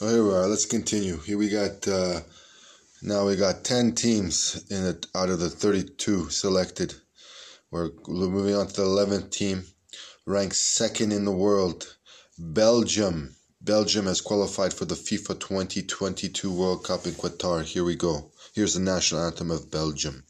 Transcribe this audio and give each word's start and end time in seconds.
Here 0.00 0.24
we 0.24 0.30
are. 0.30 0.46
Let's 0.46 0.64
continue. 0.64 1.18
Here 1.18 1.36
we 1.36 1.50
got 1.50 1.86
uh, 1.86 2.22
now 3.02 3.26
we 3.26 3.36
got 3.36 3.64
ten 3.64 3.94
teams 3.94 4.64
in 4.70 4.86
it 4.86 5.06
out 5.14 5.28
of 5.28 5.40
the 5.40 5.50
thirty-two 5.50 6.30
selected. 6.30 6.94
We're 7.70 7.90
moving 8.08 8.54
on 8.54 8.68
to 8.68 8.72
the 8.72 8.82
eleventh 8.84 9.28
team, 9.28 9.66
ranked 10.24 10.56
second 10.56 11.12
in 11.12 11.26
the 11.26 11.32
world, 11.32 11.98
Belgium. 12.38 13.36
Belgium 13.60 14.06
has 14.06 14.22
qualified 14.22 14.72
for 14.72 14.86
the 14.86 14.94
FIFA 14.94 15.38
2022 15.38 16.50
World 16.50 16.82
Cup 16.82 17.04
in 17.04 17.12
Qatar. 17.12 17.62
Here 17.62 17.84
we 17.84 17.94
go. 17.94 18.32
Here's 18.54 18.72
the 18.72 18.80
national 18.80 19.26
anthem 19.26 19.50
of 19.50 19.70
Belgium. 19.70 20.24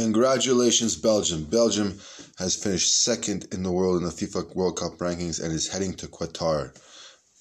Congratulations, 0.00 0.96
Belgium. 0.96 1.44
Belgium 1.44 2.00
has 2.38 2.56
finished 2.56 3.04
second 3.04 3.46
in 3.52 3.62
the 3.62 3.70
world 3.70 3.98
in 3.98 4.04
the 4.04 4.10
FIFA 4.10 4.56
World 4.56 4.78
Cup 4.78 4.96
rankings 4.96 5.42
and 5.42 5.52
is 5.52 5.68
heading 5.68 5.92
to 5.96 6.06
Qatar. 6.06 6.74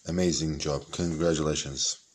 Amazing 0.10 0.60
job. 0.60 0.84
Congratulations. 0.92 2.09